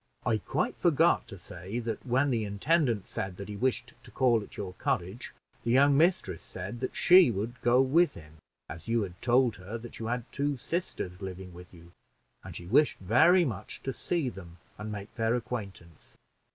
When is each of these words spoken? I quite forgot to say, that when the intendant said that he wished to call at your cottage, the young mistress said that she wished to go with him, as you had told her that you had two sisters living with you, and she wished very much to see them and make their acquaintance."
I 0.25 0.39
quite 0.39 0.75
forgot 0.77 1.27
to 1.27 1.37
say, 1.37 1.77
that 1.77 2.03
when 2.03 2.31
the 2.31 2.43
intendant 2.43 3.05
said 3.05 3.37
that 3.37 3.47
he 3.49 3.55
wished 3.55 3.93
to 4.03 4.09
call 4.09 4.41
at 4.41 4.57
your 4.57 4.73
cottage, 4.73 5.31
the 5.63 5.69
young 5.69 5.95
mistress 5.95 6.41
said 6.41 6.79
that 6.79 6.95
she 6.95 7.29
wished 7.29 7.57
to 7.57 7.61
go 7.61 7.81
with 7.83 8.15
him, 8.15 8.37
as 8.67 8.87
you 8.87 9.03
had 9.03 9.21
told 9.21 9.57
her 9.57 9.77
that 9.77 9.99
you 9.99 10.07
had 10.07 10.25
two 10.31 10.57
sisters 10.57 11.21
living 11.21 11.53
with 11.53 11.71
you, 11.71 11.91
and 12.43 12.55
she 12.55 12.65
wished 12.65 12.97
very 12.97 13.45
much 13.45 13.83
to 13.83 13.93
see 13.93 14.27
them 14.27 14.57
and 14.79 14.91
make 14.91 15.13
their 15.13 15.35
acquaintance." 15.35 16.17